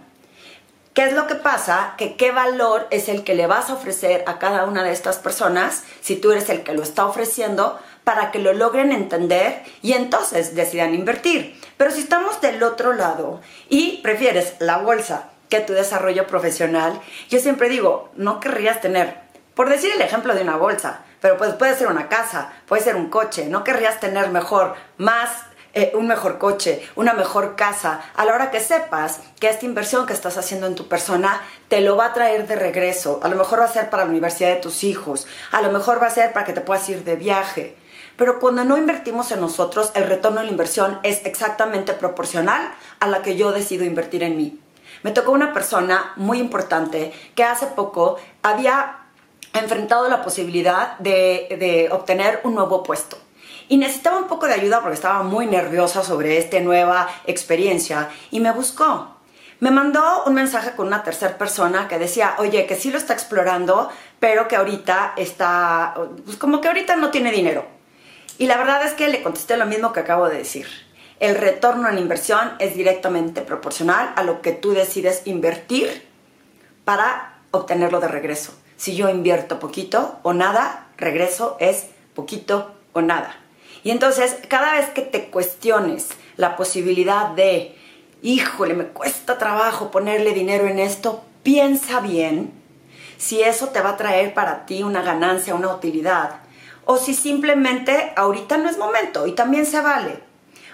¿Qué 0.95 1.05
es 1.05 1.13
lo 1.13 1.27
que 1.27 1.35
pasa? 1.35 1.93
Que 1.99 2.17
qué 2.17 2.31
valor 2.31 2.87
es 2.91 3.11
el 3.11 3.23
que 3.23 3.35
le 3.35 3.47
vas 3.47 3.69
a 3.69 3.75
ofrecer 3.75 4.25
a 4.27 4.39
cada 4.39 4.65
una 4.65 4.83
de 4.83 4.93
estas 4.93 5.19
personas 5.19 5.85
si 6.01 6.17
tú 6.17 6.33
eres 6.33 6.49
el 6.49 6.63
que 6.63 6.73
lo 6.73 6.83
está 6.83 7.05
ofreciendo 7.05 7.79
para 8.03 8.31
que 8.31 8.39
lo 8.39 8.55
logren 8.55 8.93
entender 8.93 9.63
y 9.83 9.93
entonces 9.93 10.55
decidan 10.55 10.95
invertir. 10.95 11.61
Pero 11.77 11.91
si 11.91 12.01
estamos 12.01 12.41
del 12.41 12.63
otro 12.63 12.95
lado 12.95 13.43
y 13.69 13.99
prefieres 13.99 14.55
la 14.59 14.79
bolsa 14.79 15.29
que 15.51 15.61
tu 15.61 15.75
desarrollo 15.75 16.27
profesional, 16.27 16.99
yo 17.29 17.41
siempre 17.41 17.69
digo, 17.69 18.11
no 18.15 18.41
querrías 18.41 18.81
tener, 18.81 19.19
por 19.55 19.69
decir 19.69 19.91
el 19.95 20.01
ejemplo 20.01 20.35
de 20.35 20.43
una 20.43 20.57
bolsa, 20.57 21.01
pero 21.21 21.37
pues 21.37 21.55
puede 21.55 21.77
ser 21.77 21.89
una 21.89 22.09
casa, 22.09 22.53
puede 22.67 22.83
ser 22.83 22.97
un 22.97 23.09
coche, 23.09 23.47
no 23.47 23.65
querrías 23.65 24.01
tener 24.01 24.29
mejor, 24.31 24.75
más 24.99 25.31
eh, 25.79 25.93
un 25.95 26.07
mejor 26.07 26.39
coche, 26.39 26.83
una 26.95 27.13
mejor 27.13 27.55
casa, 27.55 28.01
a 28.15 28.25
la 28.25 28.35
hora 28.35 28.51
que 28.51 28.61
sepas 28.61 29.21
que 29.39 29.51
esta 29.51 29.67
inversión 29.67 30.07
que 30.07 30.15
estás 30.15 30.39
haciendo 30.39 30.67
en 30.67 30.75
tu 30.75 30.89
persona 30.89 31.43
te 31.69 31.83
lo 31.83 31.97
va 31.97 32.07
a 32.07 32.13
traer 32.15 32.47
de 32.47 32.57
regreso. 32.57 33.21
A 33.23 33.29
lo 33.29 33.37
mejor 33.37 33.61
va 33.61 33.65
a 33.65 33.69
ser 33.69 33.91
para 33.91 34.05
la 34.05 34.09
universidad 34.11 34.49
de 34.49 34.61
tus 34.63 34.85
hijos, 34.85 35.27
a 35.53 35.61
lo 35.61 35.71
mejor 35.71 36.03
va 36.03 36.07
a 36.07 36.11
ser 36.11 36.33
para 36.33 36.47
que 36.47 36.55
te 36.55 36.63
puedas 36.63 36.89
ir 36.89 37.05
de 37.05 37.17
viaje. 37.17 37.77
Pero 38.17 38.41
cuando 38.41 38.65
no 38.65 38.79
invertimos 38.79 39.31
en 39.33 39.41
nosotros, 39.43 39.93
el 39.95 40.05
retorno 40.05 40.41
de 40.41 40.47
la 40.47 40.53
inversión 40.53 40.99
es 41.03 41.27
exactamente 41.27 41.93
proporcional 41.93 42.73
a 42.99 43.07
la 43.07 43.21
que 43.21 43.37
yo 43.37 43.53
decido 43.53 43.85
invertir 43.85 44.23
en 44.23 44.39
mí. 44.39 44.59
Me 45.03 45.11
tocó 45.11 45.33
una 45.33 45.53
persona 45.53 46.15
muy 46.17 46.39
importante 46.39 47.13
que 47.35 47.45
hace 47.45 47.67
poco 47.67 48.17
había 48.43 49.06
enfrentado 49.59 50.09
la 50.09 50.23
posibilidad 50.23 50.99
de, 50.99 51.89
obtener 51.91 52.41
un 52.45 52.55
nuevo 52.55 52.83
puesto. 52.83 53.19
Y 53.69 53.79
necesitaba 53.79 54.19
un 54.19 54.29
poco 54.29 54.47
de 54.47 54.55
ayuda 54.55 54.81
porque 54.81 54.95
estaba 54.95 55.23
muy 55.23 55.47
nerviosa 55.47 56.03
sobre 56.05 56.39
esta 56.39 56.61
nueva 56.61 57.09
experiencia 57.27 58.09
y 58.31 58.41
me 58.41 58.53
buscó. 58.53 59.13
me 59.59 59.71
mandó 59.71 60.25
un 60.27 60.35
mensaje 60.35 60.73
con 60.77 60.87
una 60.87 61.03
tercera 61.03 61.39
persona 61.39 61.89
que 61.89 61.99
decía, 61.99 62.35
oye, 62.39 62.67
que 62.67 62.77
sí 62.77 62.91
lo 62.91 62.99
está 62.99 63.15
explorando, 63.15 63.89
pero 64.21 64.49
que 64.49 64.57
ahorita 64.57 65.15
está, 65.17 65.95
pues 66.25 66.37
como 66.37 66.61
que 66.61 66.69
ahorita 66.69 66.97
no 66.97 67.11
tiene 67.11 67.33
dinero. 67.33 67.65
Y 68.39 68.47
la 68.47 68.59
verdad 68.59 68.85
es 68.85 68.93
que 68.93 69.09
le 69.09 69.23
contesté 69.23 69.57
lo 69.57 69.67
mismo 69.67 69.93
que 69.93 70.01
acabo 70.01 70.29
de 70.29 70.39
decir. 70.39 70.67
El 71.19 71.37
retorno 71.37 71.89
en 71.89 71.99
inversión 71.99 72.53
es 72.59 72.77
directamente 72.77 73.41
proporcional 73.41 74.13
a 74.17 74.23
lo 74.23 74.43
que 74.43 74.53
tú 74.53 74.73
decides 74.73 75.23
invertir 75.25 76.07
para 76.85 77.39
obtenerlo 77.51 78.01
de 78.01 78.09
regreso. 78.09 78.53
Si 78.77 78.95
yo 78.95 79.09
invierto 79.09 79.59
poquito 79.59 80.19
o 80.23 80.33
nada, 80.33 80.89
regreso 80.97 81.57
es 81.61 81.87
poquito 82.15 82.75
o 82.93 83.01
nada. 83.01 83.37
Y 83.83 83.91
entonces, 83.91 84.37
cada 84.49 84.73
vez 84.73 84.91
que 84.91 85.03
te 85.03 85.27
cuestiones 85.31 86.09
la 86.37 86.57
posibilidad 86.57 87.31
de 87.31 87.77
híjole, 88.23 88.75
me 88.75 88.87
cuesta 88.87 89.39
trabajo 89.39 89.91
ponerle 89.91 90.33
dinero 90.33 90.67
en 90.67 90.79
esto, 90.79 91.23
piensa 91.43 92.01
bien 92.01 92.53
si 93.19 93.41
eso 93.43 93.69
te 93.69 93.81
va 93.81 93.91
a 93.91 93.97
traer 93.97 94.35
para 94.35 94.67
ti 94.67 94.83
una 94.83 95.03
ganancia, 95.03 95.55
una 95.55 95.73
utilidad, 95.73 96.41
o 96.85 96.97
si 96.97 97.15
simplemente 97.15 98.13
ahorita 98.17 98.59
no 98.59 98.69
es 98.69 98.79
momento 98.79 99.27
y 99.27 99.33
también 99.33 99.67
se 99.67 99.81
vale. 99.81 100.21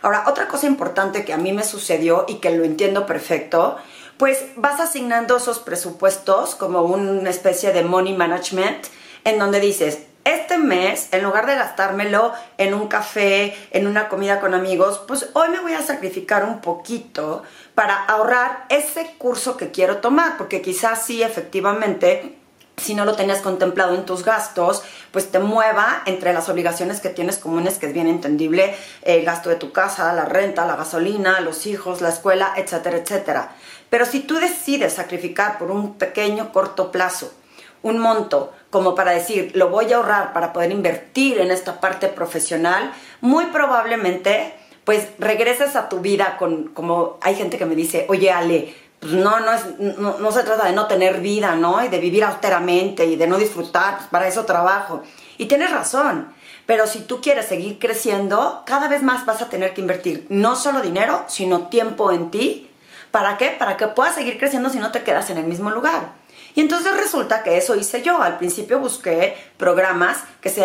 Ahora, 0.02 0.24
otra 0.26 0.48
cosa 0.48 0.66
importante 0.66 1.24
que 1.24 1.32
a 1.32 1.36
mí 1.36 1.52
me 1.52 1.62
sucedió 1.62 2.24
y 2.26 2.36
que 2.36 2.50
lo 2.50 2.64
entiendo 2.64 3.06
perfecto, 3.06 3.76
pues 4.22 4.44
vas 4.54 4.78
asignando 4.78 5.38
esos 5.38 5.58
presupuestos 5.58 6.54
como 6.54 6.82
una 6.82 7.28
especie 7.28 7.72
de 7.72 7.82
money 7.82 8.16
management 8.16 8.86
en 9.24 9.36
donde 9.40 9.58
dices, 9.58 9.98
este 10.24 10.58
mes, 10.58 11.08
en 11.10 11.24
lugar 11.24 11.44
de 11.46 11.56
gastármelo 11.56 12.32
en 12.56 12.72
un 12.72 12.86
café, 12.86 13.52
en 13.72 13.88
una 13.88 14.08
comida 14.08 14.38
con 14.38 14.54
amigos, 14.54 15.00
pues 15.08 15.28
hoy 15.32 15.48
me 15.48 15.58
voy 15.58 15.72
a 15.72 15.82
sacrificar 15.82 16.44
un 16.44 16.60
poquito 16.60 17.42
para 17.74 17.96
ahorrar 17.96 18.66
ese 18.68 19.12
curso 19.18 19.56
que 19.56 19.72
quiero 19.72 19.96
tomar, 19.96 20.36
porque 20.36 20.62
quizás 20.62 21.04
sí, 21.04 21.24
efectivamente, 21.24 22.36
si 22.76 22.94
no 22.94 23.04
lo 23.04 23.16
tenías 23.16 23.40
contemplado 23.40 23.96
en 23.96 24.04
tus 24.04 24.24
gastos, 24.24 24.84
pues 25.10 25.32
te 25.32 25.40
mueva 25.40 26.02
entre 26.06 26.32
las 26.32 26.48
obligaciones 26.48 27.00
que 27.00 27.08
tienes 27.08 27.38
comunes, 27.38 27.78
que 27.78 27.86
es 27.86 27.92
bien 27.92 28.06
entendible, 28.06 28.72
el 29.02 29.24
gasto 29.24 29.50
de 29.50 29.56
tu 29.56 29.72
casa, 29.72 30.12
la 30.12 30.26
renta, 30.26 30.64
la 30.64 30.76
gasolina, 30.76 31.40
los 31.40 31.66
hijos, 31.66 32.00
la 32.00 32.10
escuela, 32.10 32.52
etcétera, 32.56 32.98
etcétera. 32.98 33.56
Pero 33.92 34.06
si 34.06 34.20
tú 34.20 34.36
decides 34.36 34.94
sacrificar 34.94 35.58
por 35.58 35.70
un 35.70 35.98
pequeño, 35.98 36.50
corto 36.50 36.90
plazo, 36.90 37.30
un 37.82 37.98
monto 37.98 38.50
como 38.70 38.94
para 38.94 39.10
decir, 39.10 39.52
lo 39.54 39.68
voy 39.68 39.92
a 39.92 39.96
ahorrar 39.96 40.32
para 40.32 40.54
poder 40.54 40.70
invertir 40.70 41.38
en 41.38 41.50
esta 41.50 41.78
parte 41.78 42.08
profesional, 42.08 42.90
muy 43.20 43.44
probablemente 43.52 44.54
pues 44.84 45.08
regreses 45.18 45.76
a 45.76 45.90
tu 45.90 46.00
vida 46.00 46.38
con, 46.38 46.68
como 46.68 47.18
hay 47.20 47.34
gente 47.34 47.58
que 47.58 47.66
me 47.66 47.74
dice, 47.74 48.06
oye 48.08 48.30
Ale, 48.30 48.74
pues 48.98 49.12
no, 49.12 49.40
no, 49.40 49.52
es, 49.52 49.78
no, 49.78 50.32
se 50.32 50.42
trata 50.42 50.64
de 50.64 50.72
no 50.72 50.86
tener 50.86 51.20
vida, 51.20 51.54
¿no? 51.54 51.84
Y 51.84 51.88
de 51.88 51.98
vivir 51.98 52.24
austeramente 52.24 53.04
y 53.04 53.16
de 53.16 53.26
no 53.26 53.36
disfrutar, 53.36 53.98
pues 53.98 54.08
para 54.08 54.26
eso 54.26 54.46
trabajo. 54.46 55.02
Y 55.36 55.44
tienes 55.44 55.70
razón, 55.70 56.32
pero 56.64 56.86
si 56.86 57.00
tú 57.00 57.20
quieres 57.20 57.44
seguir 57.44 57.78
creciendo, 57.78 58.62
cada 58.64 58.88
vez 58.88 59.02
más 59.02 59.26
vas 59.26 59.42
a 59.42 59.50
tener 59.50 59.74
que 59.74 59.82
invertir 59.82 60.24
no 60.30 60.56
solo 60.56 60.80
dinero, 60.80 61.26
sino 61.28 61.68
tiempo 61.68 62.10
en 62.10 62.30
ti. 62.30 62.70
¿Para 63.12 63.36
qué? 63.36 63.54
Para 63.56 63.76
que 63.76 63.86
puedas 63.86 64.14
seguir 64.14 64.38
creciendo 64.38 64.70
si 64.70 64.78
no 64.78 64.90
te 64.90 65.04
quedas 65.04 65.30
en 65.30 65.38
el 65.38 65.44
mismo 65.44 65.70
lugar. 65.70 66.14
Y 66.54 66.60
entonces 66.60 66.96
resulta 66.96 67.42
que 67.42 67.56
eso 67.56 67.76
hice 67.76 68.02
yo. 68.02 68.20
Al 68.20 68.38
principio 68.38 68.80
busqué 68.80 69.36
programas 69.58 70.18
que 70.40 70.48
se, 70.48 70.64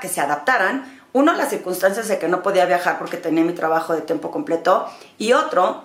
que 0.00 0.08
se 0.08 0.20
adaptaran. 0.20 1.00
Uno, 1.12 1.32
las 1.32 1.48
circunstancias 1.48 2.08
de 2.08 2.18
que 2.18 2.28
no 2.28 2.42
podía 2.42 2.66
viajar 2.66 2.98
porque 2.98 3.16
tenía 3.16 3.44
mi 3.44 3.54
trabajo 3.54 3.94
de 3.94 4.02
tiempo 4.02 4.30
completo. 4.30 4.86
Y 5.16 5.32
otro, 5.32 5.84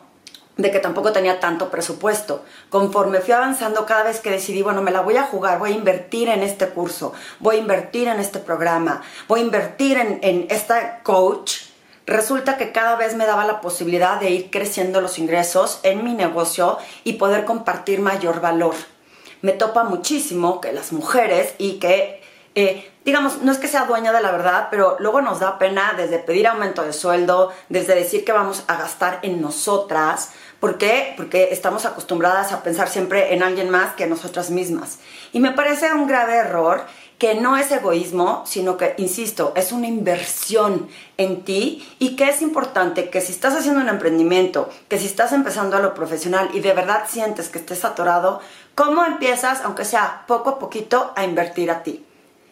de 0.58 0.72
que 0.72 0.80
tampoco 0.80 1.12
tenía 1.12 1.40
tanto 1.40 1.70
presupuesto. 1.70 2.44
Conforme 2.70 3.22
fui 3.22 3.34
avanzando, 3.34 3.86
cada 3.86 4.04
vez 4.04 4.20
que 4.20 4.32
decidí, 4.32 4.62
bueno, 4.64 4.82
me 4.82 4.92
la 4.92 5.02
voy 5.02 5.18
a 5.18 5.24
jugar, 5.24 5.60
voy 5.60 5.72
a 5.72 5.76
invertir 5.76 6.30
en 6.30 6.44
este 6.44 6.70
curso, 6.70 7.14
voy 7.40 7.58
a 7.58 7.60
invertir 7.60 8.08
en 8.08 8.20
este 8.20 8.40
programa, 8.40 9.02
voy 9.28 9.42
a 9.42 9.44
invertir 9.44 9.98
en, 9.98 10.20
en 10.22 10.48
esta 10.50 11.00
coach, 11.04 11.71
resulta 12.06 12.58
que 12.58 12.72
cada 12.72 12.96
vez 12.96 13.16
me 13.16 13.26
daba 13.26 13.46
la 13.46 13.62
posibilidad 13.62 14.20
de 14.20 14.30
ir 14.32 14.50
creciendo 14.52 15.02
los 15.02 15.20
ingresos 15.20 15.80
en 15.84 16.04
mi 16.04 16.14
negocio 16.14 16.78
y 17.04 17.14
poder 17.14 17.46
compartir 17.46 18.00
mayor 18.00 18.42
valor 18.42 18.76
me 19.42 19.54
topa 19.54 19.84
muchísimo 19.84 20.62
que 20.62 20.72
las 20.72 20.92
mujeres 20.92 21.54
y 21.58 21.80
que, 21.80 22.22
eh, 22.56 22.92
digamos, 23.04 23.42
no 23.42 23.52
es 23.52 23.58
que 23.58 23.68
sea 23.68 23.86
dueña 23.86 24.12
de 24.12 24.22
la 24.22 24.32
verdad, 24.32 24.68
pero 24.70 24.98
luego 25.00 25.22
nos 25.22 25.40
da 25.40 25.58
pena 25.58 25.94
desde 25.98 26.20
pedir 26.20 26.48
aumento 26.48 26.84
de 26.84 26.94
sueldo, 26.94 27.52
desde 27.70 27.96
decir 27.96 28.24
que 28.24 28.32
vamos 28.32 28.64
a 28.68 28.78
gastar 28.78 29.20
en 29.24 29.42
nosotras. 29.42 30.32
¿Por 30.60 30.78
qué? 30.78 31.16
Porque 31.18 31.50
estamos 31.52 31.86
acostumbradas 31.86 32.52
a 32.52 32.62
pensar 32.62 32.88
siempre 32.88 33.34
en 33.34 33.42
alguien 33.42 33.70
más 33.70 33.96
que 33.96 34.04
en 34.04 34.12
nosotras 34.12 34.52
mismas. 34.52 35.00
Y 35.34 35.40
me 35.40 35.52
parece 35.52 35.92
un 35.92 36.08
grave 36.08 36.36
error 36.36 36.86
que 37.22 37.36
no 37.36 37.56
es 37.56 37.72
egoísmo, 37.72 38.42
sino 38.48 38.78
que, 38.78 38.96
insisto, 38.98 39.54
es 39.56 39.72
una 39.72 39.86
inversión 39.86 40.88
en 41.18 41.44
ti 41.44 41.88
y 42.00 42.16
que 42.16 42.28
es 42.28 42.42
importante 42.42 43.12
que 43.12 43.22
si 43.22 43.32
estás 43.32 43.56
haciendo 43.56 43.80
un 43.80 43.90
emprendimiento, 43.90 44.72
que 44.88 44.98
si 44.98 45.06
estás 45.06 45.32
empezando 45.32 45.78
a 45.78 45.82
lo 45.82 45.94
profesional 45.94 46.50
y 46.52 46.62
de 46.62 46.74
verdad 46.74 47.04
sientes 47.08 47.50
que 47.50 47.60
estés 47.60 47.86
atorado, 47.86 48.42
¿cómo 48.74 49.06
empiezas, 49.06 49.62
aunque 49.62 49.86
sea 49.86 50.24
poco 50.26 50.50
a 50.50 50.58
poquito, 50.58 51.14
a 51.16 51.24
invertir 51.24 51.70
a 51.70 51.84
ti, 51.84 52.04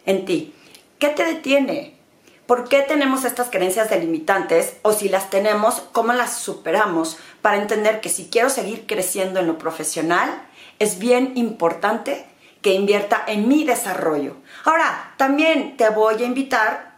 en 0.06 0.24
ti? 0.24 0.54
¿Qué 1.00 1.08
te 1.08 1.24
detiene? 1.24 1.98
¿Por 2.46 2.68
qué 2.68 2.82
tenemos 2.82 3.24
estas 3.24 3.50
creencias 3.50 3.90
delimitantes? 3.90 4.74
O 4.82 4.92
si 4.92 5.08
las 5.08 5.30
tenemos, 5.30 5.82
¿cómo 5.90 6.12
las 6.12 6.38
superamos? 6.38 7.18
Para 7.42 7.60
entender 7.60 8.00
que 8.00 8.08
si 8.08 8.26
quiero 8.26 8.48
seguir 8.50 8.86
creciendo 8.86 9.40
en 9.40 9.48
lo 9.48 9.58
profesional, 9.58 10.30
es 10.78 11.00
bien 11.00 11.32
importante 11.34 12.29
que 12.62 12.74
invierta 12.74 13.24
en 13.26 13.48
mi 13.48 13.64
desarrollo. 13.64 14.36
Ahora, 14.64 15.14
también 15.16 15.76
te 15.76 15.88
voy 15.88 16.22
a 16.22 16.26
invitar 16.26 16.90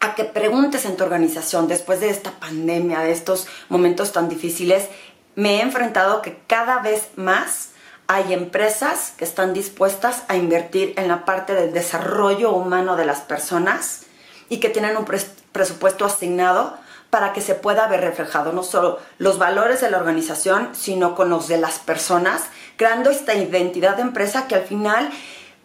a 0.00 0.14
que 0.14 0.24
preguntes 0.24 0.84
en 0.84 0.96
tu 0.96 1.04
organización 1.04 1.68
después 1.68 2.00
de 2.00 2.10
esta 2.10 2.32
pandemia, 2.32 3.00
de 3.00 3.12
estos 3.12 3.46
momentos 3.68 4.12
tan 4.12 4.28
difíciles. 4.28 4.88
Me 5.34 5.56
he 5.56 5.62
enfrentado 5.62 6.22
que 6.22 6.38
cada 6.46 6.80
vez 6.80 7.10
más 7.16 7.70
hay 8.08 8.32
empresas 8.32 9.12
que 9.16 9.24
están 9.24 9.52
dispuestas 9.52 10.22
a 10.28 10.36
invertir 10.36 10.94
en 10.96 11.08
la 11.08 11.24
parte 11.24 11.54
del 11.54 11.72
desarrollo 11.72 12.52
humano 12.52 12.96
de 12.96 13.04
las 13.04 13.20
personas 13.20 14.02
y 14.48 14.58
que 14.58 14.68
tienen 14.68 14.96
un 14.96 15.06
presupuesto 15.52 16.04
asignado 16.04 16.78
para 17.10 17.32
que 17.32 17.40
se 17.40 17.54
pueda 17.54 17.86
ver 17.88 18.00
reflejado 18.00 18.52
no 18.52 18.62
solo 18.62 18.98
los 19.18 19.38
valores 19.38 19.80
de 19.80 19.90
la 19.90 19.98
organización, 19.98 20.70
sino 20.72 21.14
con 21.14 21.30
los 21.30 21.48
de 21.48 21.58
las 21.58 21.78
personas, 21.78 22.44
creando 22.76 23.10
esta 23.10 23.34
identidad 23.34 23.96
de 23.96 24.02
empresa 24.02 24.46
que 24.46 24.54
al 24.54 24.62
final 24.62 25.10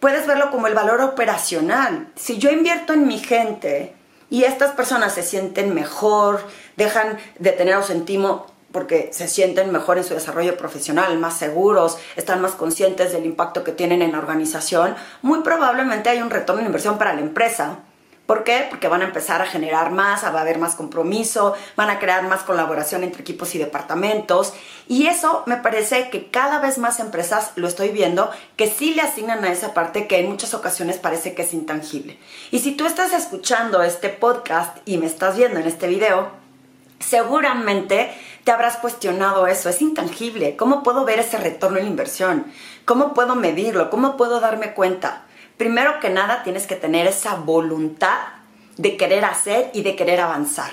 puedes 0.00 0.26
verlo 0.26 0.50
como 0.50 0.66
el 0.66 0.74
valor 0.74 1.00
operacional. 1.00 2.08
Si 2.16 2.38
yo 2.38 2.50
invierto 2.50 2.92
en 2.92 3.06
mi 3.06 3.18
gente 3.18 3.94
y 4.30 4.44
estas 4.44 4.72
personas 4.72 5.14
se 5.14 5.22
sienten 5.22 5.74
mejor, 5.74 6.40
dejan 6.76 7.18
de 7.38 7.52
tener 7.52 7.74
ausentismo 7.74 8.46
porque 8.72 9.10
se 9.12 9.28
sienten 9.28 9.70
mejor 9.70 9.98
en 9.98 10.04
su 10.04 10.14
desarrollo 10.14 10.56
profesional, 10.56 11.18
más 11.18 11.36
seguros, 11.36 11.98
están 12.16 12.40
más 12.40 12.52
conscientes 12.52 13.12
del 13.12 13.26
impacto 13.26 13.62
que 13.62 13.72
tienen 13.72 14.00
en 14.02 14.12
la 14.12 14.18
organización, 14.18 14.96
muy 15.20 15.42
probablemente 15.42 16.08
hay 16.08 16.22
un 16.22 16.30
retorno 16.30 16.62
de 16.62 16.66
inversión 16.66 16.96
para 16.96 17.12
la 17.12 17.20
empresa 17.20 17.80
¿Por 18.26 18.44
qué? 18.44 18.66
Porque 18.70 18.86
van 18.86 19.02
a 19.02 19.06
empezar 19.06 19.42
a 19.42 19.46
generar 19.46 19.90
más, 19.90 20.24
va 20.24 20.38
a 20.38 20.42
haber 20.42 20.58
más 20.58 20.76
compromiso, 20.76 21.54
van 21.76 21.90
a 21.90 21.98
crear 21.98 22.22
más 22.22 22.42
colaboración 22.42 23.02
entre 23.02 23.22
equipos 23.22 23.54
y 23.54 23.58
departamentos. 23.58 24.54
Y 24.88 25.08
eso 25.08 25.42
me 25.46 25.56
parece 25.56 26.08
que 26.08 26.30
cada 26.30 26.60
vez 26.60 26.78
más 26.78 27.00
empresas, 27.00 27.50
lo 27.56 27.66
estoy 27.66 27.88
viendo, 27.88 28.30
que 28.56 28.70
sí 28.70 28.94
le 28.94 29.02
asignan 29.02 29.44
a 29.44 29.50
esa 29.50 29.74
parte 29.74 30.06
que 30.06 30.20
en 30.20 30.30
muchas 30.30 30.54
ocasiones 30.54 30.98
parece 30.98 31.34
que 31.34 31.42
es 31.42 31.52
intangible. 31.52 32.18
Y 32.52 32.60
si 32.60 32.72
tú 32.72 32.86
estás 32.86 33.12
escuchando 33.12 33.82
este 33.82 34.08
podcast 34.08 34.78
y 34.84 34.98
me 34.98 35.06
estás 35.06 35.36
viendo 35.36 35.58
en 35.58 35.66
este 35.66 35.88
video, 35.88 36.30
seguramente 37.00 38.12
te 38.44 38.52
habrás 38.52 38.76
cuestionado 38.76 39.48
eso, 39.48 39.68
es 39.68 39.82
intangible. 39.82 40.56
¿Cómo 40.56 40.84
puedo 40.84 41.04
ver 41.04 41.18
ese 41.18 41.38
retorno 41.38 41.78
en 41.78 41.84
la 41.84 41.90
inversión? 41.90 42.46
¿Cómo 42.84 43.14
puedo 43.14 43.34
medirlo? 43.34 43.90
¿Cómo 43.90 44.16
puedo 44.16 44.40
darme 44.40 44.74
cuenta? 44.74 45.24
Primero 45.62 46.00
que 46.00 46.10
nada 46.10 46.42
tienes 46.42 46.66
que 46.66 46.74
tener 46.74 47.06
esa 47.06 47.36
voluntad 47.36 48.18
de 48.78 48.96
querer 48.96 49.24
hacer 49.24 49.70
y 49.72 49.82
de 49.84 49.94
querer 49.94 50.18
avanzar. 50.18 50.72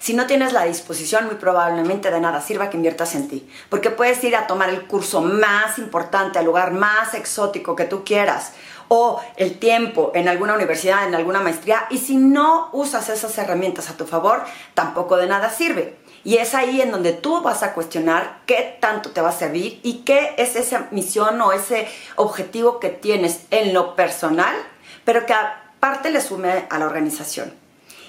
Si 0.00 0.12
no 0.12 0.26
tienes 0.26 0.52
la 0.52 0.64
disposición, 0.64 1.26
muy 1.26 1.36
probablemente 1.36 2.10
de 2.10 2.18
nada 2.18 2.40
sirva 2.40 2.68
que 2.68 2.76
inviertas 2.76 3.14
en 3.14 3.28
ti. 3.28 3.48
Porque 3.68 3.90
puedes 3.90 4.24
ir 4.24 4.34
a 4.34 4.48
tomar 4.48 4.70
el 4.70 4.88
curso 4.88 5.20
más 5.20 5.78
importante, 5.78 6.40
al 6.40 6.46
lugar 6.46 6.72
más 6.72 7.14
exótico 7.14 7.76
que 7.76 7.84
tú 7.84 8.02
quieras, 8.02 8.54
o 8.88 9.20
el 9.36 9.60
tiempo 9.60 10.10
en 10.16 10.26
alguna 10.26 10.54
universidad, 10.54 11.06
en 11.06 11.14
alguna 11.14 11.38
maestría, 11.38 11.86
y 11.88 11.98
si 11.98 12.16
no 12.16 12.70
usas 12.72 13.08
esas 13.10 13.38
herramientas 13.38 13.88
a 13.88 13.96
tu 13.96 14.04
favor, 14.04 14.42
tampoco 14.74 15.16
de 15.16 15.28
nada 15.28 15.48
sirve. 15.48 15.96
Y 16.24 16.38
es 16.38 16.54
ahí 16.54 16.80
en 16.80 16.90
donde 16.90 17.12
tú 17.12 17.42
vas 17.42 17.62
a 17.62 17.74
cuestionar 17.74 18.38
qué 18.46 18.78
tanto 18.80 19.10
te 19.10 19.20
va 19.20 19.28
a 19.28 19.32
servir 19.32 19.78
y 19.82 19.98
qué 20.04 20.34
es 20.38 20.56
esa 20.56 20.88
misión 20.90 21.40
o 21.42 21.52
ese 21.52 21.86
objetivo 22.16 22.80
que 22.80 22.88
tienes 22.88 23.42
en 23.50 23.74
lo 23.74 23.94
personal, 23.94 24.56
pero 25.04 25.26
que 25.26 25.34
aparte 25.34 26.10
le 26.10 26.22
sume 26.22 26.66
a 26.70 26.78
la 26.78 26.86
organización. 26.86 27.52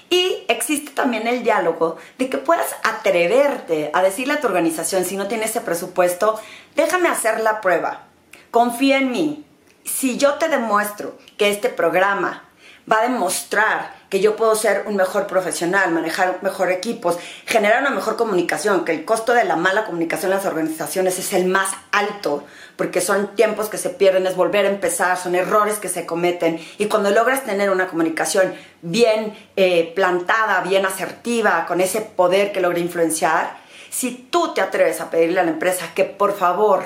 Y 0.08 0.44
existe 0.48 0.92
también 0.92 1.26
el 1.26 1.42
diálogo 1.42 1.96
de 2.16 2.30
que 2.30 2.38
puedas 2.38 2.74
atreverte 2.84 3.90
a 3.92 4.02
decirle 4.02 4.34
a 4.34 4.40
tu 4.40 4.46
organización, 4.46 5.04
si 5.04 5.16
no 5.16 5.26
tiene 5.26 5.44
ese 5.44 5.60
presupuesto, 5.60 6.40
déjame 6.74 7.08
hacer 7.08 7.40
la 7.40 7.60
prueba, 7.60 8.04
confía 8.50 8.98
en 8.98 9.10
mí. 9.10 9.44
Si 9.84 10.16
yo 10.16 10.34
te 10.34 10.48
demuestro 10.48 11.18
que 11.36 11.50
este 11.50 11.68
programa 11.68 12.44
va 12.90 13.00
a 13.00 13.08
demostrar 13.08 13.95
que 14.08 14.20
yo 14.20 14.36
puedo 14.36 14.54
ser 14.54 14.84
un 14.86 14.96
mejor 14.96 15.26
profesional, 15.26 15.90
manejar 15.92 16.38
mejor 16.42 16.70
equipos, 16.70 17.18
generar 17.44 17.80
una 17.80 17.90
mejor 17.90 18.16
comunicación, 18.16 18.84
que 18.84 18.92
el 18.92 19.04
costo 19.04 19.32
de 19.32 19.44
la 19.44 19.56
mala 19.56 19.84
comunicación 19.84 20.30
en 20.30 20.38
las 20.38 20.46
organizaciones 20.46 21.18
es 21.18 21.32
el 21.32 21.46
más 21.46 21.70
alto, 21.92 22.44
porque 22.76 23.00
son 23.00 23.34
tiempos 23.34 23.68
que 23.68 23.78
se 23.78 23.90
pierden, 23.90 24.26
es 24.26 24.36
volver 24.36 24.66
a 24.66 24.70
empezar, 24.70 25.16
son 25.16 25.34
errores 25.34 25.78
que 25.78 25.88
se 25.88 26.06
cometen, 26.06 26.60
y 26.78 26.86
cuando 26.86 27.10
logras 27.10 27.44
tener 27.44 27.70
una 27.70 27.88
comunicación 27.88 28.54
bien 28.82 29.36
eh, 29.56 29.92
plantada, 29.94 30.60
bien 30.60 30.86
asertiva, 30.86 31.66
con 31.66 31.80
ese 31.80 32.00
poder 32.00 32.52
que 32.52 32.60
logra 32.60 32.78
influenciar, 32.78 33.56
si 33.90 34.12
tú 34.30 34.52
te 34.54 34.60
atreves 34.60 35.00
a 35.00 35.10
pedirle 35.10 35.40
a 35.40 35.44
la 35.44 35.50
empresa 35.50 35.86
que 35.94 36.04
por 36.04 36.36
favor 36.36 36.84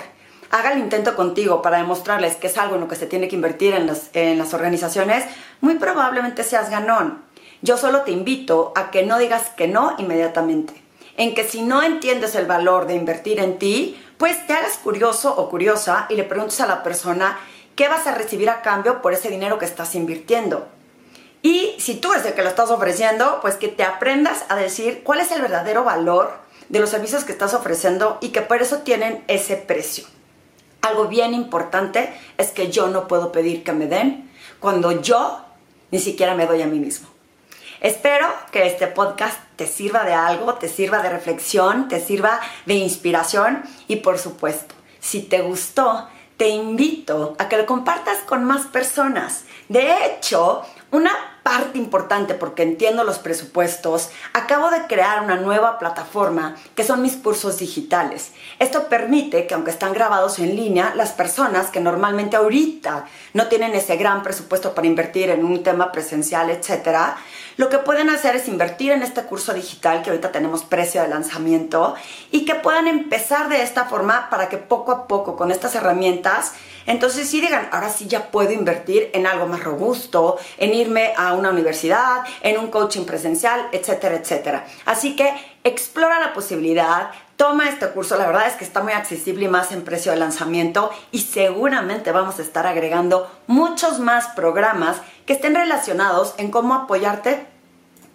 haga 0.51 0.73
el 0.73 0.79
intento 0.79 1.17
contigo 1.17 1.63
para 1.63 1.79
demostrarles 1.79 2.37
que 2.37 2.49
es 2.49 2.59
algo 2.59 2.75
en 2.75 2.83
lo 2.83 2.89
que 2.89 2.97
se 2.97 3.07
tiene 3.07 3.29
que 3.29 3.37
invertir 3.37 3.75
en 3.75 3.87
las, 3.87 4.11
en 4.13 4.39
las 4.39 4.53
organizaciones, 4.53 5.25
muy 5.61 5.77
probablemente 5.77 6.43
seas 6.43 6.71
ganón. 6.71 7.23
Yo 7.63 7.77
solo 7.77 8.03
te 8.03 8.11
invito 8.11 8.73
a 8.75 8.91
que 8.91 9.05
no 9.05 9.19
digas 9.19 9.51
que 9.57 9.69
no 9.69 9.95
inmediatamente. 9.99 10.83
En 11.17 11.35
que 11.35 11.45
si 11.45 11.63
no 11.63 11.83
entiendes 11.83 12.35
el 12.35 12.47
valor 12.47 12.87
de 12.87 12.95
invertir 12.95 13.39
en 13.39 13.59
ti, 13.59 14.03
pues 14.17 14.47
te 14.47 14.55
hagas 14.55 14.79
curioso 14.79 15.35
o 15.37 15.51
curiosa 15.51 16.07
y 16.09 16.15
le 16.15 16.25
preguntes 16.25 16.61
a 16.61 16.67
la 16.67 16.83
persona 16.83 17.39
qué 17.77 17.89
vas 17.89 18.07
a 18.07 18.15
recibir 18.15 18.51
a 18.51 18.63
cambio 18.63 19.03
por 19.03 19.13
ese 19.13 19.29
dinero 19.29 19.59
que 19.59 19.67
estás 19.67 19.95
invirtiendo. 19.95 20.69
Y 21.43 21.75
si 21.79 21.95
tú 21.95 22.13
eres 22.13 22.27
el 22.27 22.35
que 22.35 22.43
lo 22.43 22.49
estás 22.49 22.71
ofreciendo, 22.71 23.39
pues 23.41 23.55
que 23.55 23.69
te 23.69 23.83
aprendas 23.83 24.45
a 24.49 24.57
decir 24.57 25.03
cuál 25.05 25.21
es 25.21 25.31
el 25.33 25.41
verdadero 25.41 25.85
valor 25.85 26.33
de 26.69 26.81
los 26.81 26.91
servicios 26.91 27.25
que 27.25 27.33
estás 27.33 27.55
ofreciendo 27.55 28.19
y 28.21 28.29
que 28.29 28.43
por 28.43 28.61
eso 28.61 28.79
tienen 28.79 29.25
ese 29.27 29.57
precio. 29.57 30.05
Algo 30.83 31.07
bien 31.09 31.35
importante 31.35 32.13
es 32.39 32.51
que 32.51 32.71
yo 32.71 32.89
no 32.89 33.07
puedo 33.07 33.33
pedir 33.33 33.65
que 33.65 33.73
me 33.73 33.87
den 33.87 34.31
cuando 34.61 35.01
yo 35.01 35.45
ni 35.91 35.99
siquiera 35.99 36.35
me 36.35 36.47
doy 36.47 36.63
a 36.63 36.67
mí 36.67 36.79
mismo. 36.79 37.09
Espero 37.81 38.27
que 38.53 38.67
este 38.67 38.87
podcast 38.87 39.39
te 39.57 39.67
sirva 39.67 40.05
de 40.05 40.13
algo, 40.13 40.55
te 40.55 40.69
sirva 40.69 41.03
de 41.03 41.09
reflexión, 41.09 41.89
te 41.89 41.99
sirva 41.99 42.41
de 42.67 42.75
inspiración 42.75 43.63
y 43.89 43.97
por 43.97 44.19
supuesto, 44.19 44.75
si 45.01 45.23
te 45.23 45.41
gustó, 45.41 46.09
te 46.37 46.49
invito 46.49 47.37
a 47.39 47.49
que 47.49 47.57
lo 47.57 47.67
compartas 47.67 48.19
con 48.27 48.45
más 48.45 48.67
personas. 48.67 49.45
De 49.69 50.07
hecho, 50.07 50.63
una 50.91 51.11
parte 51.43 51.79
importante 51.79 52.35
porque 52.35 52.63
entiendo 52.63 53.05
los 53.05 53.19
presupuestos, 53.19 54.11
acabo 54.33 54.71
de 54.71 54.87
crear 54.87 55.23
una 55.23 55.37
nueva 55.37 55.79
plataforma 55.79 56.57
que 56.75 56.85
son 56.85 57.03
mis 57.03 57.17
cursos 57.17 57.59
digitales. 57.59 58.33
Esto 58.59 58.89
permite 58.89 59.47
que 59.47 59.55
aunque 59.55 59.71
están 59.71 59.93
grabados 59.93 60.39
en 60.39 60.55
línea, 60.57 60.95
las 60.95 61.13
personas 61.13 61.71
que 61.71 61.81
normalmente 61.81 62.37
ahorita 62.37 63.07
no 63.35 63.47
tienen 63.49 63.75
ese 63.75 63.97
gran 63.97 64.23
presupuesto 64.23 64.75
para 64.75 64.87
invertir 64.87 65.31
en 65.31 65.45
un 65.45 65.63
tema 65.63 65.93
presencial, 65.93 66.51
etcétera, 66.51 67.17
lo 67.61 67.69
que 67.69 67.77
pueden 67.77 68.09
hacer 68.09 68.37
es 68.37 68.49
invertir 68.49 68.91
en 68.91 69.03
este 69.03 69.23
curso 69.25 69.53
digital 69.53 70.03
que 70.03 70.09
ahorita 70.09 70.33
tenemos 70.33 70.65
precio 70.65 71.03
de 71.03 71.09
lanzamiento 71.09 71.95
y 72.31 72.47
que 72.47 72.55
puedan 72.55 72.87
empezar 72.87 73.51
de 73.51 73.63
esta 73.63 73.85
forma 73.85 74.31
para 74.31 74.49
que 74.49 74.57
poco 74.57 74.93
a 74.93 75.07
poco 75.07 75.37
con 75.37 75.51
estas 75.51 75.75
herramientas 75.75 76.55
entonces 76.87 77.29
sí 77.29 77.41
digan, 77.41 77.69
ahora 77.71 77.91
sí 77.91 78.07
ya 78.07 78.31
puedo 78.31 78.51
invertir 78.51 79.11
en 79.13 79.27
algo 79.27 79.47
más 79.47 79.63
robusto, 79.63 80.39
en 80.59 80.75
irme 80.75 81.13
a 81.17 81.35
una 81.35 81.51
universidad, 81.51 82.25
en 82.43 82.59
un 82.59 82.69
coaching 82.69 83.05
presencial, 83.05 83.69
etcétera, 83.73 84.17
etcétera. 84.17 84.67
Así 84.87 85.15
que 85.15 85.33
explora 85.63 86.19
la 86.19 86.33
posibilidad, 86.33 87.11
toma 87.37 87.69
este 87.69 87.89
curso, 87.91 88.17
la 88.17 88.27
verdad 88.27 88.49
es 88.49 88.55
que 88.55 88.65
está 88.65 88.83
muy 88.83 88.93
accesible 88.93 89.45
y 89.45 89.49
más 89.49 89.73
en 89.73 89.85
precio 89.85 90.13
de 90.13 90.19
lanzamiento 90.19 90.91
y 91.13 91.21
seguramente 91.21 92.13
vamos 92.13 92.39
a 92.39 92.43
estar 92.43 92.67
agregando 92.67 93.31
muchos 93.47 93.99
más 93.99 94.29
programas 94.29 94.97
que 95.27 95.35
estén 95.35 95.55
relacionados 95.55 96.35
en 96.39 96.51
cómo 96.51 96.75
apoyarte 96.75 97.47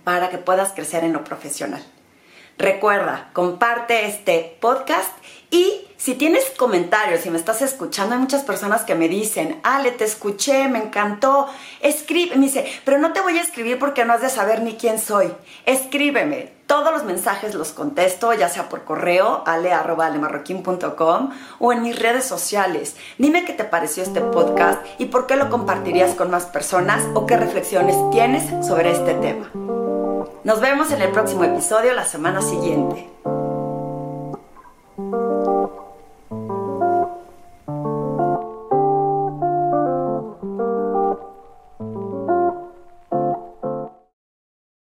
para 0.06 0.30
que 0.30 0.38
puedas 0.38 0.72
crecer 0.72 1.04
en 1.04 1.12
lo 1.12 1.26
profesional. 1.26 1.84
Recuerda, 2.58 3.32
comparte 3.34 4.06
este 4.06 4.58
podcast 4.62 5.12
y 5.52 5.90
si 5.98 6.16
tienes 6.16 6.46
comentarios, 6.58 7.22
si 7.22 7.30
me 7.30 7.38
estás 7.38 7.62
escuchando, 7.62 8.16
hay 8.16 8.22
muchas 8.22 8.44
personas 8.44 8.84
que 8.84 8.96
me 8.96 9.10
dicen, 9.10 9.60
Ale, 9.64 9.92
te 9.92 10.06
escuché, 10.06 10.70
me 10.70 10.80
encantó, 10.80 11.48
escribe, 11.82 12.38
me 12.38 12.46
dice, 12.46 12.66
pero 12.86 12.98
no 12.98 13.12
te 13.12 13.20
voy 13.20 13.38
a 13.38 13.42
escribir 13.42 13.78
porque 13.78 14.06
no 14.06 14.14
has 14.14 14.22
de 14.22 14.30
saber 14.30 14.62
ni 14.62 14.76
quién 14.76 15.00
soy. 15.00 15.34
Escríbeme, 15.66 16.54
todos 16.66 16.94
los 16.94 17.04
mensajes 17.04 17.56
los 17.56 17.72
contesto, 17.72 18.34
ya 18.34 18.48
sea 18.48 18.70
por 18.70 18.86
correo, 18.86 19.44
ale.alemarroquín.com 19.46 21.32
o 21.60 21.74
en 21.74 21.82
mis 21.82 22.00
redes 22.00 22.24
sociales. 22.24 22.96
Dime 23.18 23.44
qué 23.44 23.52
te 23.52 23.66
pareció 23.66 24.02
este 24.02 24.22
podcast 24.22 24.82
y 24.98 25.08
por 25.08 25.28
qué 25.28 25.36
lo 25.36 25.50
compartirías 25.50 26.16
con 26.16 26.32
más 26.32 26.46
personas 26.46 27.04
o 27.16 27.26
qué 27.26 27.36
reflexiones 27.36 27.98
tienes 28.12 28.66
sobre 28.66 28.92
este 28.92 29.14
tema. 29.16 29.52
Nos 30.44 30.62
vemos 30.62 30.92
en 30.92 31.02
el 31.02 31.12
próximo 31.12 31.44
episodio 31.44 31.94
la 31.94 32.06
semana 32.06 32.42
siguiente. 32.42 33.10